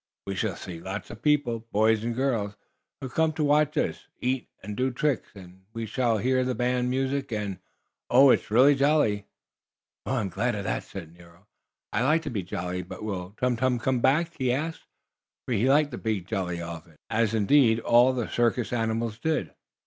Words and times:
We 0.25 0.33
shall 0.33 0.55
see 0.55 0.79
lots 0.79 1.11
of 1.11 1.21
people 1.21 1.67
boys 1.71 2.03
and 2.03 2.15
girls 2.15 2.55
who 3.01 3.07
come 3.07 3.33
to 3.33 3.43
watch 3.43 3.77
us 3.77 4.07
eat, 4.19 4.49
and 4.63 4.75
do 4.75 4.89
tricks, 4.89 5.29
and 5.35 5.61
we 5.73 5.85
shall 5.85 6.17
hear 6.17 6.43
the 6.43 6.55
band 6.55 6.89
music 6.89 7.31
and 7.31 7.59
Oh, 8.09 8.31
it's 8.31 8.49
real 8.49 8.73
jolly!" 8.73 9.27
"I'm 10.07 10.29
glad 10.29 10.55
of 10.55 10.63
that," 10.63 10.81
said 10.85 11.13
Nero. 11.13 11.45
"I 11.93 12.01
like 12.03 12.23
to 12.23 12.31
be 12.31 12.41
jolly. 12.41 12.81
But 12.81 13.03
will 13.03 13.35
Tum 13.39 13.57
Tum 13.57 13.77
come 13.77 13.99
back?" 13.99 14.31
he 14.39 14.51
asked, 14.51 14.87
for 15.47 15.53
he 15.53 15.69
liked 15.69 15.91
the 15.91 15.99
big, 15.99 16.25
jolly 16.25 16.59
elephant, 16.61 16.97
as, 17.11 17.35
indeed, 17.35 17.79
all 17.79 18.11
the 18.11 18.27
circus 18.27 18.73
animals 18.73 19.19
did. 19.19 19.51